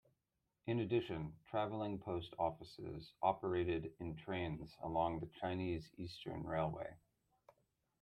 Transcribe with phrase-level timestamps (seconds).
[0.65, 6.95] In addition, Travelling Post Offices operated in trains along the Chinese Eastern Railway.